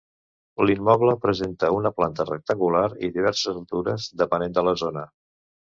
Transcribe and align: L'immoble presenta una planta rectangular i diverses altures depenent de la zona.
L'immoble 0.69 1.13
presenta 1.25 1.69
una 1.81 1.93
planta 1.99 2.27
rectangular 2.31 2.85
i 3.09 3.11
diverses 3.19 3.61
altures 3.63 4.13
depenent 4.25 4.59
de 4.59 4.69
la 4.71 4.77
zona. 4.87 5.11